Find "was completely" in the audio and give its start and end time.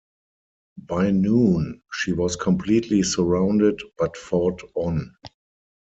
2.11-3.03